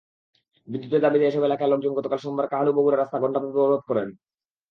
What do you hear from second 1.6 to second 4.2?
লোকজন গতকাল সোমবার কাহালু-বগুড়া রাস্তা ঘণ্টাব্যাপী অবরোধ করেন।